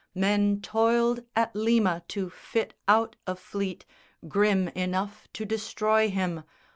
[0.15, 3.85] Men toiled at Lima to fit out a fleet
[4.27, 6.43] Grim enough to destroy him.